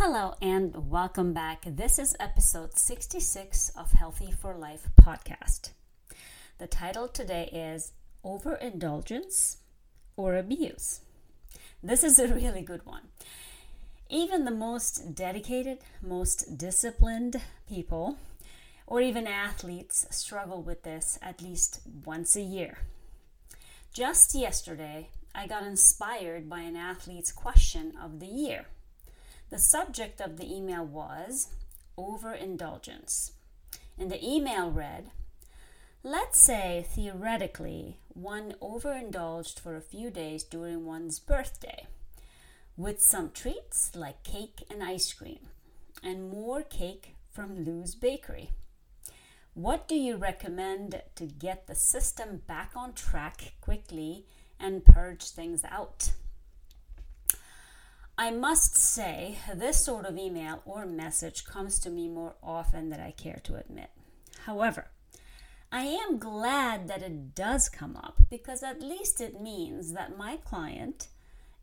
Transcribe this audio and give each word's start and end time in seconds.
Hello 0.00 0.34
and 0.40 0.92
welcome 0.92 1.32
back. 1.32 1.64
This 1.66 1.98
is 1.98 2.14
episode 2.20 2.78
66 2.78 3.72
of 3.76 3.90
Healthy 3.90 4.30
for 4.30 4.54
Life 4.54 4.88
podcast. 5.02 5.70
The 6.58 6.68
title 6.68 7.08
today 7.08 7.50
is 7.52 7.94
Overindulgence 8.24 9.56
or 10.16 10.36
Abuse. 10.36 11.00
This 11.82 12.04
is 12.04 12.20
a 12.20 12.32
really 12.32 12.62
good 12.62 12.86
one. 12.86 13.08
Even 14.08 14.44
the 14.44 14.52
most 14.52 15.16
dedicated, 15.16 15.78
most 16.00 16.56
disciplined 16.56 17.42
people, 17.68 18.18
or 18.86 19.00
even 19.00 19.26
athletes, 19.26 20.06
struggle 20.10 20.62
with 20.62 20.84
this 20.84 21.18
at 21.20 21.42
least 21.42 21.80
once 22.04 22.36
a 22.36 22.40
year. 22.40 22.78
Just 23.92 24.32
yesterday, 24.36 25.08
I 25.34 25.48
got 25.48 25.64
inspired 25.64 26.48
by 26.48 26.60
an 26.60 26.76
athlete's 26.76 27.32
question 27.32 27.94
of 28.00 28.20
the 28.20 28.26
year. 28.26 28.66
The 29.50 29.58
subject 29.58 30.20
of 30.20 30.36
the 30.36 30.52
email 30.52 30.84
was 30.84 31.48
overindulgence. 31.96 33.32
And 33.98 34.10
the 34.10 34.24
email 34.24 34.70
read 34.70 35.10
Let's 36.04 36.38
say 36.38 36.86
theoretically 36.88 37.98
one 38.08 38.54
overindulged 38.62 39.58
for 39.58 39.74
a 39.76 39.80
few 39.80 40.10
days 40.10 40.44
during 40.44 40.84
one's 40.84 41.18
birthday 41.18 41.86
with 42.76 43.02
some 43.02 43.30
treats 43.32 43.90
like 43.96 44.22
cake 44.22 44.62
and 44.70 44.82
ice 44.82 45.12
cream 45.12 45.40
and 46.02 46.30
more 46.30 46.62
cake 46.62 47.16
from 47.32 47.64
Lou's 47.64 47.96
Bakery. 47.96 48.50
What 49.54 49.88
do 49.88 49.96
you 49.96 50.16
recommend 50.16 51.02
to 51.16 51.26
get 51.26 51.66
the 51.66 51.74
system 51.74 52.42
back 52.46 52.72
on 52.76 52.92
track 52.92 53.54
quickly 53.60 54.26
and 54.60 54.84
purge 54.84 55.24
things 55.30 55.64
out? 55.64 56.12
I 58.20 58.32
must 58.32 58.76
say, 58.76 59.38
this 59.54 59.84
sort 59.84 60.04
of 60.04 60.18
email 60.18 60.60
or 60.64 60.84
message 60.84 61.44
comes 61.44 61.78
to 61.78 61.88
me 61.88 62.08
more 62.08 62.34
often 62.42 62.90
than 62.90 62.98
I 62.98 63.12
care 63.12 63.38
to 63.44 63.54
admit. 63.54 63.90
However, 64.40 64.88
I 65.70 65.82
am 65.82 66.18
glad 66.18 66.88
that 66.88 67.02
it 67.02 67.36
does 67.36 67.68
come 67.68 67.96
up 67.96 68.16
because 68.28 68.64
at 68.64 68.82
least 68.82 69.20
it 69.20 69.40
means 69.40 69.92
that 69.92 70.18
my 70.18 70.36
client 70.36 71.06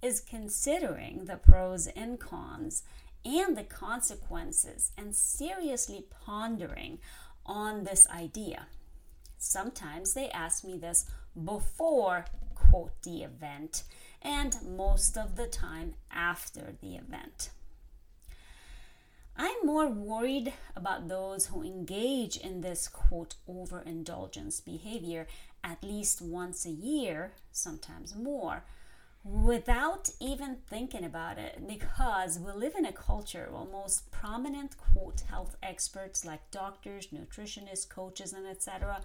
is 0.00 0.20
considering 0.20 1.24
the 1.24 1.38
pros 1.38 1.88
and 1.88 2.20
cons 2.20 2.84
and 3.24 3.56
the 3.56 3.64
consequences 3.64 4.92
and 4.96 5.12
seriously 5.12 6.04
pondering 6.24 7.00
on 7.44 7.82
this 7.82 8.08
idea. 8.10 8.66
Sometimes 9.38 10.14
they 10.14 10.30
ask 10.30 10.62
me 10.62 10.78
this 10.78 11.06
before, 11.44 12.26
quote, 12.54 13.02
the 13.02 13.24
event 13.24 13.82
and 14.24 14.56
most 14.76 15.16
of 15.18 15.36
the 15.36 15.46
time 15.46 15.94
after 16.10 16.74
the 16.80 16.96
event. 16.96 17.50
I'm 19.36 19.66
more 19.66 19.88
worried 19.88 20.52
about 20.76 21.08
those 21.08 21.46
who 21.46 21.62
engage 21.62 22.36
in 22.36 22.60
this 22.60 22.88
quote 22.88 23.34
overindulgence 23.48 24.60
behavior 24.60 25.26
at 25.64 25.82
least 25.82 26.22
once 26.22 26.64
a 26.64 26.70
year, 26.70 27.32
sometimes 27.50 28.14
more, 28.14 28.62
without 29.24 30.10
even 30.20 30.58
thinking 30.68 31.04
about 31.04 31.38
it 31.38 31.66
because 31.66 32.38
we 32.38 32.52
live 32.52 32.74
in 32.76 32.84
a 32.84 32.92
culture 32.92 33.48
where 33.50 33.64
most 33.64 34.10
prominent 34.10 34.76
quote 34.76 35.22
health 35.30 35.56
experts 35.62 36.24
like 36.24 36.50
doctors, 36.50 37.08
nutritionists, 37.08 37.88
coaches, 37.88 38.34
and 38.34 38.46
etc. 38.46 39.00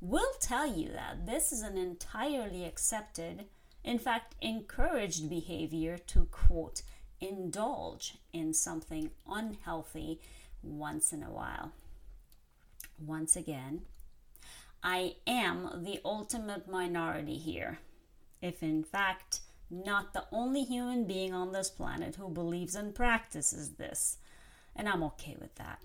will 0.00 0.32
tell 0.40 0.66
you 0.66 0.88
that 0.92 1.24
this 1.24 1.52
is 1.52 1.62
an 1.62 1.78
entirely 1.78 2.64
accepted 2.64 3.44
in 3.84 3.98
fact, 3.98 4.34
encouraged 4.40 5.28
behavior 5.28 5.98
to 5.98 6.26
quote, 6.26 6.82
indulge 7.20 8.18
in 8.32 8.52
something 8.52 9.10
unhealthy 9.28 10.20
once 10.62 11.12
in 11.12 11.22
a 11.22 11.30
while. 11.30 11.72
Once 12.98 13.36
again, 13.36 13.82
I 14.82 15.16
am 15.26 15.82
the 15.84 16.00
ultimate 16.04 16.68
minority 16.68 17.36
here, 17.38 17.78
if 18.40 18.62
in 18.62 18.82
fact 18.82 19.40
not 19.70 20.12
the 20.12 20.24
only 20.32 20.64
human 20.64 21.06
being 21.06 21.32
on 21.32 21.52
this 21.52 21.70
planet 21.70 22.16
who 22.16 22.28
believes 22.28 22.74
and 22.74 22.94
practices 22.94 23.70
this, 23.72 24.18
and 24.76 24.88
I'm 24.88 25.02
okay 25.04 25.36
with 25.40 25.54
that. 25.56 25.80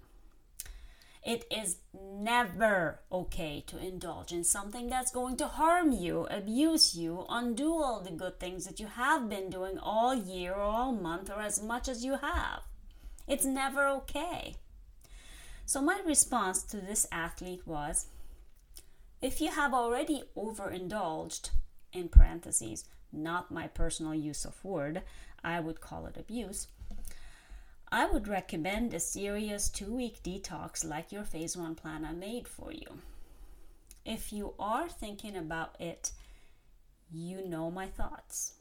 It 1.27 1.43
is 1.51 1.79
never 1.93 3.01
okay 3.11 3.61
to 3.67 3.77
indulge 3.77 4.31
in 4.31 4.45
something 4.45 4.87
that's 4.87 5.11
going 5.11 5.35
to 5.37 5.47
harm 5.47 5.91
you, 5.91 6.25
abuse 6.31 6.95
you, 6.95 7.25
undo 7.27 7.73
all 7.73 7.99
the 7.99 8.11
good 8.11 8.39
things 8.39 8.65
that 8.65 8.79
you 8.79 8.87
have 8.87 9.27
been 9.27 9.49
doing 9.49 9.77
all 9.77 10.15
year 10.15 10.53
or 10.53 10.61
all 10.61 10.93
month 10.93 11.29
or 11.29 11.41
as 11.41 11.61
much 11.61 11.89
as 11.89 12.05
you 12.05 12.13
have. 12.13 12.61
It's 13.27 13.43
never 13.43 13.89
okay. 13.89 14.55
So, 15.65 15.81
my 15.81 15.99
response 16.05 16.63
to 16.63 16.77
this 16.77 17.05
athlete 17.11 17.67
was 17.67 18.07
if 19.21 19.41
you 19.41 19.51
have 19.51 19.73
already 19.73 20.23
overindulged, 20.37 21.49
in 21.91 22.07
parentheses, 22.07 22.85
not 23.11 23.51
my 23.51 23.67
personal 23.67 24.15
use 24.15 24.45
of 24.45 24.63
word, 24.63 25.01
I 25.43 25.59
would 25.59 25.81
call 25.81 26.05
it 26.05 26.15
abuse 26.15 26.67
I 27.89 28.05
would 28.05 28.27
recommend 28.27 28.93
a 28.93 28.99
serious 28.99 29.69
two 29.69 29.93
week 29.93 30.21
detox 30.21 30.83
like 30.83 31.13
your 31.13 31.23
phase 31.23 31.55
one 31.55 31.73
plan 31.73 32.03
I 32.03 32.11
made 32.11 32.45
for 32.45 32.71
you. 32.73 32.99
If 34.03 34.33
you 34.33 34.55
are 34.59 34.89
thinking 34.89 35.37
about 35.37 35.79
it, 35.79 36.11
you 37.09 37.47
know 37.47 37.71
my 37.71 37.87
thoughts. 37.87 38.55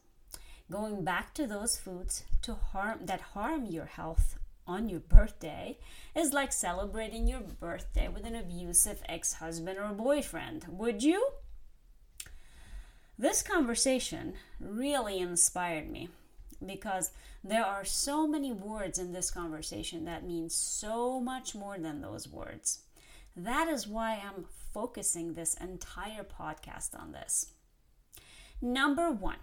Going 0.70 1.03
back 1.03 1.34
to 1.34 1.47
those 1.47 1.76
foods 1.76 2.22
to 2.42 2.54
harm 2.54 3.00
that 3.06 3.20
harm 3.20 3.66
your 3.66 3.87
health 3.87 4.38
on 4.64 4.88
your 4.88 5.00
birthday 5.00 5.78
is 6.14 6.32
like 6.32 6.53
celebrating 6.53 7.26
your 7.26 7.41
birthday 7.41 8.06
with 8.06 8.25
an 8.25 8.37
abusive 8.37 9.03
ex-husband 9.08 9.76
or 9.78 9.93
boyfriend. 9.93 10.66
Would 10.69 11.03
you? 11.03 11.31
This 13.19 13.43
conversation 13.43 14.34
really 14.60 15.19
inspired 15.19 15.91
me 15.91 16.10
because 16.66 17.10
there 17.43 17.65
are 17.65 17.84
so 17.84 18.27
many 18.27 18.53
words 18.53 18.99
in 18.99 19.12
this 19.12 19.31
conversation 19.31 20.04
that 20.04 20.27
mean 20.27 20.49
so 20.50 21.21
much 21.21 21.54
more 21.54 21.78
than 21.78 22.00
those 22.00 22.28
words. 22.28 22.81
That 23.37 23.69
is 23.69 23.87
why 23.87 24.22
I'm 24.25 24.44
focusing 24.72 25.34
this 25.34 25.55
entire 25.55 26.25
podcast 26.25 26.99
on 26.99 27.12
this. 27.12 27.53
Number 28.60 29.10
one, 29.10 29.37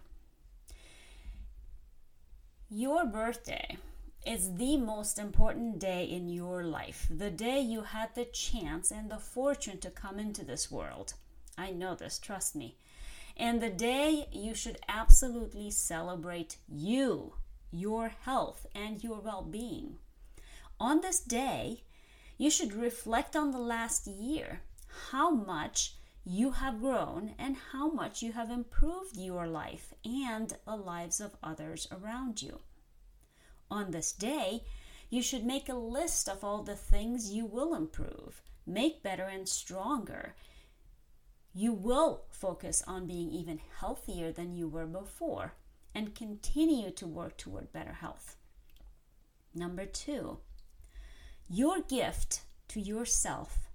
your 2.69 3.05
birthday 3.05 3.77
is 4.25 4.55
the 4.55 4.77
most 4.77 5.19
important 5.19 5.79
day 5.79 6.05
in 6.05 6.29
your 6.29 6.63
life, 6.63 7.07
the 7.09 7.29
day 7.29 7.59
you 7.59 7.81
had 7.81 8.15
the 8.15 8.25
chance 8.25 8.89
and 8.89 9.11
the 9.11 9.17
fortune 9.17 9.77
to 9.79 9.89
come 9.89 10.17
into 10.17 10.43
this 10.43 10.71
world. 10.71 11.13
I 11.57 11.71
know 11.71 11.93
this, 11.93 12.17
trust 12.17 12.55
me 12.55 12.77
and 13.35 13.61
the 13.61 13.69
day 13.69 14.27
you 14.31 14.53
should 14.53 14.77
absolutely 14.87 15.71
celebrate 15.71 16.57
you, 16.67 17.33
your 17.71 18.09
health, 18.09 18.65
and 18.75 19.03
your 19.03 19.19
well 19.19 19.41
being. 19.41 19.97
On 20.79 21.01
this 21.01 21.19
day, 21.19 21.83
you 22.37 22.49
should 22.49 22.73
reflect 22.73 23.35
on 23.35 23.51
the 23.51 23.59
last 23.59 24.07
year, 24.07 24.61
how 25.11 25.31
much 25.31 25.95
you 26.25 26.51
have 26.51 26.79
grown 26.79 27.35
and 27.37 27.57
how 27.71 27.89
much 27.91 28.21
you 28.21 28.31
have 28.31 28.49
improved 28.49 29.17
your 29.17 29.47
life 29.47 29.93
and 30.05 30.53
the 30.65 30.75
lives 30.75 31.19
of 31.19 31.35
others 31.43 31.87
around 31.91 32.41
you. 32.41 32.59
On 33.69 33.91
this 33.91 34.11
day, 34.11 34.63
you 35.09 35.21
should 35.21 35.45
make 35.45 35.69
a 35.69 35.73
list 35.73 36.29
of 36.29 36.43
all 36.43 36.63
the 36.63 36.75
things 36.75 37.31
you 37.31 37.45
will 37.45 37.75
improve, 37.75 38.41
make 38.65 39.03
better 39.03 39.25
and 39.25 39.47
stronger, 39.47 40.35
you 41.53 41.71
will 41.71 42.23
focus 42.29 42.83
on 42.87 43.07
being 43.07 43.31
even 43.31 43.59
healthier 43.79 44.31
than 44.31 44.55
you 44.55 44.67
were 44.67 44.87
before 44.87 45.53
and 45.93 46.15
continue 46.15 46.89
to 46.91 47.05
work 47.05 47.37
toward 47.37 47.71
better 47.71 47.93
health. 47.93 48.35
Number 49.53 49.85
two, 49.85 50.39
your 51.47 51.81
gift 51.81 52.41
to 52.69 52.79
yourself 52.79 53.69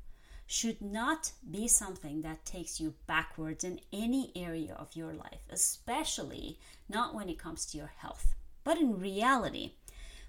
should 0.47 0.81
not 0.81 1.33
be 1.49 1.69
something 1.69 2.23
that 2.23 2.45
takes 2.45 2.81
you 2.81 2.95
backwards 3.07 3.63
in 3.63 3.79
any 3.93 4.33
area 4.35 4.75
of 4.75 4.97
your 4.97 5.13
life, 5.13 5.47
especially 5.51 6.59
not 6.89 7.15
when 7.15 7.29
it 7.29 7.39
comes 7.39 7.67
to 7.67 7.79
your 7.79 7.93
health. 7.99 8.35
But 8.65 8.79
in 8.79 8.99
reality, 8.99 9.75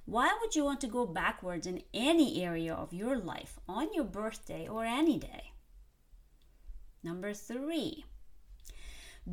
why 0.05 0.37
would 0.39 0.55
you 0.55 0.65
want 0.65 0.81
to 0.81 0.87
go 0.87 1.05
backwards 1.05 1.65
in 1.65 1.81
any 1.93 2.43
area 2.43 2.73
of 2.73 2.93
your 2.93 3.17
life 3.17 3.59
on 3.67 3.93
your 3.93 4.03
birthday 4.03 4.67
or 4.67 4.83
any 4.83 5.17
day? 5.17 5.53
Number 7.03 7.33
three, 7.33 8.05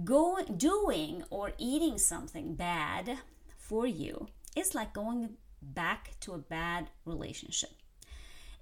go, 0.04 0.38
doing 0.56 1.24
or 1.30 1.52
eating 1.58 1.98
something 1.98 2.54
bad 2.54 3.18
for 3.58 3.86
you 3.86 4.28
is 4.54 4.74
like 4.74 4.92
going 4.92 5.36
back 5.60 6.12
to 6.20 6.32
a 6.32 6.38
bad 6.38 6.90
relationship. 7.04 7.70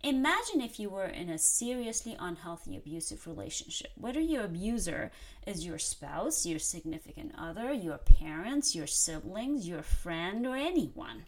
Imagine 0.02 0.60
if 0.60 0.78
you 0.78 0.90
were 0.90 1.06
in 1.06 1.30
a 1.30 1.38
seriously 1.38 2.14
unhealthy, 2.18 2.76
abusive 2.76 3.26
relationship. 3.26 3.90
Whether 3.96 4.20
your 4.20 4.44
abuser 4.44 5.10
is 5.46 5.64
your 5.64 5.78
spouse, 5.78 6.44
your 6.44 6.58
significant 6.58 7.32
other, 7.38 7.72
your 7.72 7.96
parents, 7.96 8.74
your 8.74 8.86
siblings, 8.86 9.66
your 9.66 9.82
friend, 9.82 10.46
or 10.46 10.56
anyone. 10.56 11.24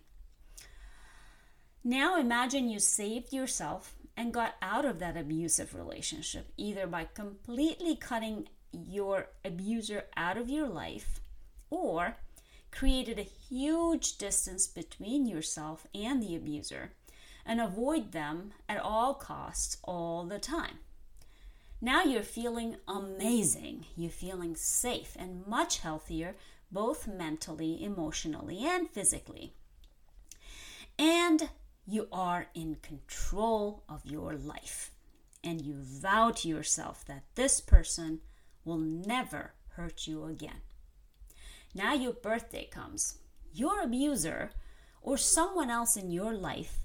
Now 1.82 2.20
imagine 2.20 2.69
you 2.69 2.78
saved 2.78 3.32
yourself 3.32 3.94
and 4.17 4.33
got 4.33 4.55
out 4.63 4.85
of 4.85 4.99
that 4.99 5.17
abusive 5.17 5.75
relationship, 5.75 6.51
either 6.57 6.87
by 6.87 7.09
completely 7.13 7.97
cutting 7.97 8.49
your 8.73 9.29
abuser 9.45 10.05
out 10.17 10.37
of 10.37 10.49
your 10.49 10.69
life 10.69 11.21
or 11.71 12.17
created 12.71 13.19
a 13.19 13.23
huge 13.23 14.19
distance 14.19 14.67
between 14.67 15.27
yourself 15.27 15.87
and 15.95 16.23
the 16.23 16.37
abuser 16.37 16.93
and 17.45 17.61
avoid 17.61 18.13
them 18.13 18.53
at 18.69 18.79
all 18.79 19.15
costs 19.15 19.77
all 19.85 20.25
the 20.25 20.39
time. 20.39 20.79
Now 21.81 22.03
you're 22.03 22.23
feeling 22.23 22.77
amazing. 22.89 23.87
You're 23.97 24.11
feeling 24.11 24.57
safe 24.57 25.17
and 25.19 25.47
much 25.47 25.79
healthier, 25.79 26.35
both 26.73 27.07
mentally, 27.07 27.83
emotionally, 27.83 28.65
and 28.67 28.91
physically. 28.91 29.53
And 30.99 31.51
you 31.87 32.09
are 32.12 32.47
in 32.55 32.77
control 32.83 33.85
of 33.88 34.05
your 34.05 34.35
life. 34.35 34.91
And 35.44 35.62
you 35.62 35.77
vow 35.77 36.33
to 36.33 36.49
yourself 36.49 37.05
that 37.06 37.23
this 37.37 37.61
person 37.61 38.21
will 38.65 38.79
never 38.79 39.53
hurt 39.77 40.06
you 40.06 40.25
again. 40.25 40.62
Now 41.75 41.94
your 41.94 42.12
birthday 42.12 42.65
comes. 42.65 43.19
Your 43.53 43.83
abuser 43.83 44.50
or 45.00 45.17
someone 45.17 45.71
else 45.71 45.97
in 45.97 46.11
your 46.11 46.35
life 46.35 46.79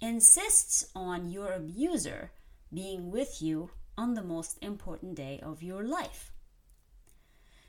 insists 0.00 0.86
on 0.94 1.30
your 1.30 1.52
abuser 1.52 2.30
being 2.72 3.10
with 3.10 3.42
you 3.42 3.70
on 3.98 4.14
the 4.14 4.22
most 4.22 4.58
important 4.62 5.16
day 5.16 5.40
of 5.42 5.62
your 5.62 5.82
life. 5.82 6.30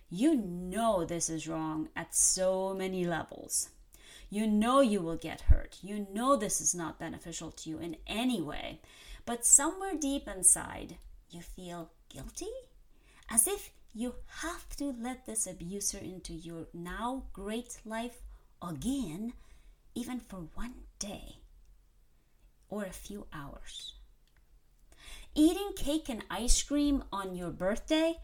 You 0.10 0.36
know 0.36 1.04
this 1.04 1.30
is 1.30 1.48
wrong 1.48 1.90
at 1.96 2.16
so 2.16 2.74
many 2.74 3.06
levels. 3.06 3.70
You 4.30 4.46
know 4.48 4.82
you 4.82 5.02
will 5.02 5.16
get 5.16 5.42
hurt. 5.42 5.78
You 5.82 6.08
know 6.14 6.36
this 6.36 6.60
is 6.60 6.76
not 6.76 7.00
beneficial 7.00 7.52
to 7.52 7.70
you 7.70 7.80
in 7.80 7.98
any 8.06 8.42
way. 8.42 8.82
But 9.26 9.46
somewhere 9.46 9.94
deep 10.00 10.28
inside, 10.28 10.98
you 11.30 11.42
feel 11.42 11.92
guilty? 12.10 12.52
As 13.30 13.48
if 13.48 13.72
you 13.94 14.16
have 14.42 14.70
to 14.78 14.94
let 15.00 15.26
this 15.26 15.48
abuser 15.48 15.98
into 15.98 16.34
your 16.34 16.68
now 16.74 17.24
great 17.34 17.80
life 17.86 18.22
again, 18.62 19.34
even 19.96 20.20
for 20.20 20.48
one 20.56 20.76
day 21.00 21.38
or 22.70 22.84
a 22.84 22.92
few 22.92 23.28
hours. 23.34 23.94
Eating 25.36 25.72
cake 25.76 26.10
and 26.10 26.24
ice 26.30 26.62
cream 26.64 27.04
on 27.12 27.36
your 27.36 27.52
birthday 27.52 28.18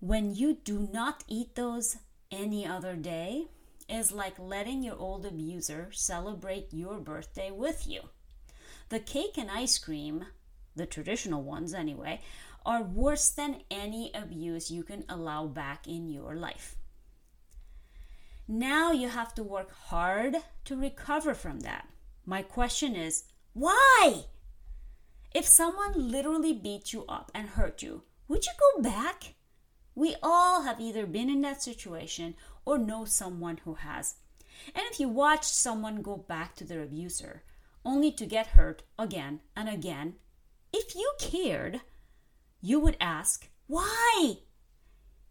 when 0.00 0.34
you 0.34 0.54
do 0.64 0.88
not 0.92 1.24
eat 1.28 1.54
those 1.54 1.96
any 2.30 2.66
other 2.66 2.94
day 2.94 3.48
is 3.88 4.12
like 4.12 4.38
letting 4.38 4.82
your 4.82 4.96
old 4.96 5.24
abuser 5.24 5.88
celebrate 5.92 6.72
your 6.72 6.98
birthday 6.98 7.50
with 7.50 7.86
you. 7.86 8.02
The 8.90 9.00
cake 9.00 9.36
and 9.38 9.50
ice 9.50 9.78
cream, 9.78 10.26
the 10.76 10.86
traditional 10.86 11.42
ones 11.42 11.74
anyway, 11.74 12.20
are 12.64 12.82
worse 12.82 13.30
than 13.30 13.62
any 13.70 14.10
abuse 14.14 14.70
you 14.70 14.82
can 14.82 15.04
allow 15.08 15.46
back 15.46 15.86
in 15.86 16.08
your 16.08 16.34
life. 16.34 16.76
Now 18.46 18.92
you 18.92 19.08
have 19.08 19.34
to 19.34 19.42
work 19.42 19.72
hard 19.72 20.36
to 20.64 20.76
recover 20.76 21.34
from 21.34 21.60
that. 21.60 21.88
My 22.24 22.42
question 22.42 22.94
is 22.94 23.24
why? 23.52 24.24
If 25.34 25.46
someone 25.46 26.10
literally 26.10 26.52
beat 26.52 26.92
you 26.92 27.04
up 27.08 27.30
and 27.34 27.48
hurt 27.48 27.82
you, 27.82 28.02
would 28.26 28.46
you 28.46 28.52
go 28.58 28.82
back? 28.82 29.34
We 29.94 30.16
all 30.22 30.62
have 30.62 30.80
either 30.80 31.06
been 31.06 31.28
in 31.28 31.40
that 31.42 31.62
situation 31.62 32.36
or 32.68 32.76
know 32.76 33.06
someone 33.06 33.56
who 33.64 33.74
has. 33.74 34.16
And 34.74 34.84
if 34.90 35.00
you 35.00 35.08
watch 35.08 35.44
someone 35.44 36.02
go 36.02 36.18
back 36.18 36.54
to 36.56 36.64
their 36.64 36.82
abuser 36.82 37.42
only 37.82 38.12
to 38.12 38.26
get 38.26 38.48
hurt 38.48 38.82
again 38.98 39.40
and 39.56 39.70
again, 39.70 40.16
if 40.70 40.94
you 40.94 41.10
cared, 41.18 41.80
you 42.60 42.78
would 42.78 42.98
ask, 43.00 43.48
Why? 43.68 44.40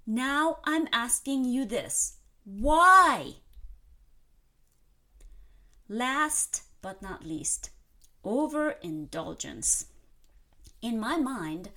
Now 0.08 0.58
I'm 0.64 0.88
asking 0.92 1.46
you 1.46 1.64
this 1.66 2.18
why? 2.44 3.36
Last 5.88 6.64
but 6.82 7.04
not 7.04 7.24
least, 7.24 7.70
overindulgence. 8.26 9.86
In 10.82 11.00
my 11.00 11.18
mind, 11.18 11.70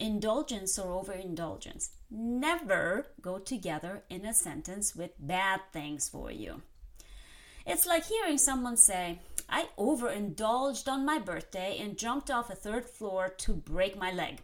indulgence 0.00 0.78
or 0.78 0.92
overindulgence 0.92 1.90
never 2.10 3.06
go 3.20 3.38
together 3.38 4.02
in 4.08 4.24
a 4.24 4.34
sentence 4.34 4.96
with 4.96 5.12
bad 5.18 5.60
things 5.72 6.08
for 6.08 6.30
you. 6.30 6.62
It's 7.66 7.86
like 7.86 8.06
hearing 8.06 8.38
someone 8.38 8.76
say, 8.76 9.20
I 9.48 9.68
overindulged 9.78 10.88
on 10.88 11.04
my 11.04 11.18
birthday 11.18 11.78
and 11.78 11.98
jumped 11.98 12.30
off 12.30 12.50
a 12.50 12.54
third 12.54 12.86
floor 12.86 13.28
to 13.38 13.52
break 13.52 13.96
my 13.96 14.10
leg. 14.10 14.38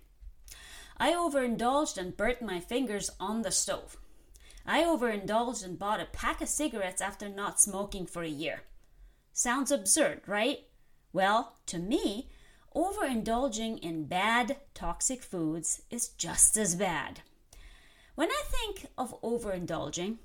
I 0.99 1.14
overindulged 1.14 1.99
and 1.99 2.17
burnt 2.17 2.43
my 2.43 2.61
fingers 2.61 3.11
on 3.19 3.43
the 3.43 3.50
stove. 3.50 3.97
I 4.67 4.85
overindulged 4.85 5.64
and 5.64 5.79
bought 5.79 6.00
a 6.00 6.06
pack 6.06 6.41
of 6.41 6.49
cigarettes 6.49 7.00
after 7.00 7.29
not 7.29 7.61
smoking 7.61 8.06
for 8.06 8.23
a 8.23 8.29
year. 8.29 8.62
Sounds 9.32 9.70
absurd, 9.70 10.23
right? 10.26 10.61
Well, 11.12 11.56
to 11.67 11.79
me, 11.79 12.31
overindulging 12.76 13.78
in 13.78 14.05
bad, 14.05 14.58
toxic 14.75 15.23
foods 15.23 15.81
is 15.90 16.08
just 16.08 16.58
as 16.58 16.75
bad. 16.75 17.23
When 18.14 18.31
I 18.31 18.43
think 18.49 18.87
of 18.99 19.20
overindulging, 19.23 20.19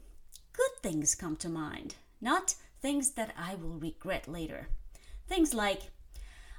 good 0.52 0.72
things 0.84 1.16
come 1.16 1.38
to 1.38 1.50
mind, 1.50 1.96
not 2.20 2.56
things 2.82 3.12
that 3.12 3.34
I 3.38 3.56
will 3.56 3.80
regret 3.80 4.28
later. 4.28 4.68
Things 5.28 5.54
like 5.54 5.84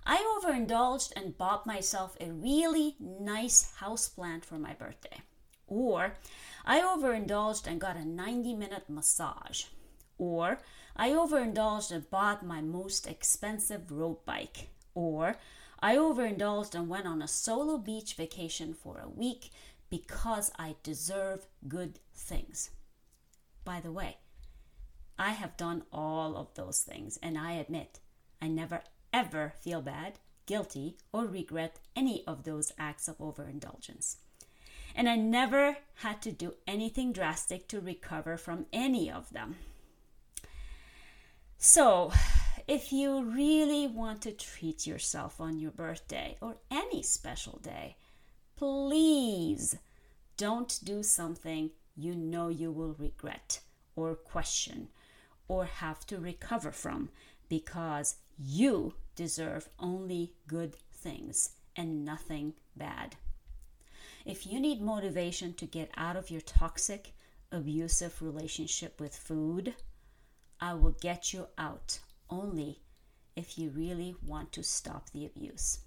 I 0.06 0.16
overindulged 0.38 1.12
and 1.14 1.36
bought 1.36 1.66
myself 1.66 2.16
a 2.20 2.30
really 2.30 2.96
nice 2.98 3.74
houseplant 3.78 4.46
for 4.46 4.58
my 4.58 4.72
birthday. 4.72 5.20
Or 5.66 6.14
I 6.64 6.80
overindulged 6.80 7.66
and 7.66 7.80
got 7.80 7.96
a 7.96 8.04
90 8.04 8.54
minute 8.54 8.88
massage. 8.88 9.64
Or 10.16 10.58
I 10.96 11.10
overindulged 11.12 11.92
and 11.92 12.10
bought 12.10 12.44
my 12.44 12.62
most 12.62 13.06
expensive 13.06 13.90
road 13.90 14.24
bike. 14.24 14.68
Or 14.94 15.36
I 15.82 15.96
overindulged 15.96 16.76
and 16.76 16.88
went 16.88 17.06
on 17.06 17.20
a 17.20 17.28
solo 17.28 17.76
beach 17.76 18.14
vacation 18.14 18.72
for 18.72 19.00
a 19.00 19.08
week 19.08 19.50
because 19.90 20.52
I 20.56 20.76
deserve 20.84 21.46
good 21.66 21.98
things. 22.14 22.70
By 23.64 23.80
the 23.80 23.90
way, 23.90 24.18
I 25.18 25.32
have 25.32 25.56
done 25.56 25.82
all 25.92 26.36
of 26.36 26.54
those 26.54 26.80
things, 26.80 27.18
and 27.20 27.36
I 27.36 27.52
admit 27.54 27.98
I 28.40 28.46
never 28.46 28.82
ever 29.12 29.54
feel 29.60 29.82
bad, 29.82 30.20
guilty, 30.46 30.96
or 31.12 31.26
regret 31.26 31.80
any 31.94 32.24
of 32.26 32.44
those 32.44 32.72
acts 32.78 33.08
of 33.08 33.20
overindulgence. 33.20 34.18
And 34.94 35.08
I 35.08 35.16
never 35.16 35.78
had 35.96 36.22
to 36.22 36.32
do 36.32 36.54
anything 36.66 37.12
drastic 37.12 37.66
to 37.68 37.80
recover 37.80 38.36
from 38.36 38.66
any 38.72 39.10
of 39.10 39.30
them. 39.30 39.56
So, 41.58 42.12
if 42.68 42.92
you 42.92 43.24
really 43.24 43.86
want 43.86 44.22
to 44.22 44.32
treat 44.32 44.86
yourself 44.86 45.40
on 45.40 45.58
your 45.58 45.70
birthday 45.70 46.36
or 46.40 46.56
any 46.70 47.02
special 47.02 47.58
day, 47.62 47.96
please 48.56 49.76
don't 50.36 50.78
do 50.84 51.02
something 51.02 51.70
you 51.96 52.14
know 52.14 52.48
you 52.48 52.70
will 52.70 52.94
regret 52.98 53.60
or 53.96 54.14
question 54.14 54.88
or 55.48 55.64
have 55.64 56.06
to 56.06 56.18
recover 56.18 56.70
from 56.70 57.10
because 57.48 58.16
you 58.38 58.94
deserve 59.16 59.68
only 59.78 60.32
good 60.46 60.76
things 60.94 61.50
and 61.76 62.04
nothing 62.04 62.54
bad. 62.76 63.16
If 64.24 64.46
you 64.46 64.60
need 64.60 64.80
motivation 64.80 65.52
to 65.54 65.66
get 65.66 65.90
out 65.96 66.16
of 66.16 66.30
your 66.30 66.40
toxic, 66.40 67.12
abusive 67.50 68.22
relationship 68.22 69.00
with 69.00 69.16
food, 69.16 69.74
I 70.60 70.74
will 70.74 70.96
get 71.00 71.32
you 71.32 71.48
out 71.58 71.98
only 72.32 72.80
if 73.36 73.58
you 73.58 73.70
really 73.70 74.16
want 74.26 74.52
to 74.52 74.62
stop 74.62 75.10
the 75.10 75.26
abuse. 75.26 75.80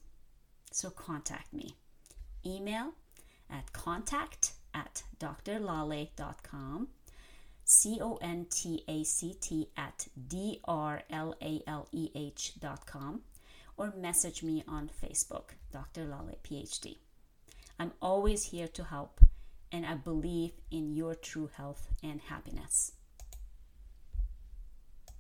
So 0.72 0.90
contact 0.90 1.52
me. 1.52 1.76
Email 2.46 2.94
at 3.50 3.74
contact 3.74 4.54
at 4.74 5.04
drlaleh.com, 5.20 6.88
C 7.64 7.98
O 8.02 8.18
N 8.22 8.46
T 8.50 8.84
A 8.88 9.04
C 9.04 9.34
T 9.42 9.70
at 9.76 10.08
D 10.28 10.60
R 10.66 11.02
L 11.10 11.36
A 11.42 11.62
L 11.66 11.88
E 11.92 12.12
H.com, 12.14 13.22
or 13.78 13.94
message 13.98 14.44
me 14.44 14.64
on 14.68 14.90
Facebook, 15.02 15.56
Dr. 15.72 16.06
Laleh 16.06 16.38
PhD. 16.44 16.98
I'm 17.80 17.94
always 18.02 18.46
here 18.46 18.68
to 18.70 18.84
help, 18.84 19.20
and 19.72 19.86
I 19.86 19.96
believe 19.96 20.54
in 20.70 20.94
your 20.94 21.16
true 21.16 21.50
health 21.58 21.88
and 22.04 22.22
happiness. 22.22 22.92